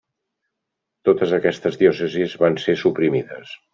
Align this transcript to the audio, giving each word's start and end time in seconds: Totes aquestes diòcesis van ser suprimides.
Totes 1.09 1.35
aquestes 1.39 1.77
diòcesis 1.81 2.35
van 2.45 2.59
ser 2.65 2.77
suprimides. 2.85 3.55